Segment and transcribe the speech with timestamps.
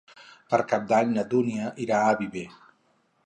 [0.53, 2.47] Per Cap d'Any na Dúnia irà a Viver.